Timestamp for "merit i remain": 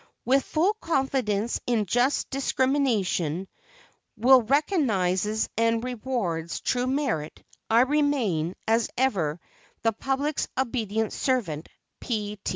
6.87-8.55